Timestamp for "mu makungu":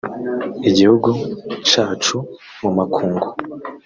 2.61-3.27